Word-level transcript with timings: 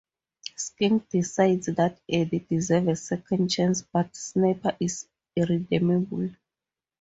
Skink 0.55 1.09
decides 1.09 1.67
that 1.67 2.01
Edie 2.09 2.39
deserves 2.39 2.87
a 2.89 2.95
second 2.95 3.49
chance 3.49 3.83
but 3.83 4.15
Snapper 4.15 4.75
is 4.79 5.05
irredeemable. 5.35 6.31